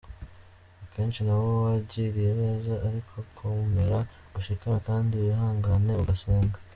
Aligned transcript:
akenshi 0.83 1.19
nabo 1.23 1.49
wagiriye 1.65 2.31
neza 2.41 2.73
ariko 2.87 3.15
komera 3.37 3.99
ushikame 4.37 4.77
kandi 4.87 5.13
wihangane, 5.23 5.91
ugusenga. 6.01 6.57